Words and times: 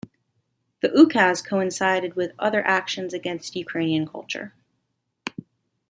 The 0.81 0.89
ukaz 0.99 1.45
coincided 1.45 2.15
with 2.15 2.31
other 2.39 2.65
actions 2.65 3.13
against 3.13 3.55
Ukrainian 3.55 4.07
culture. 4.07 4.51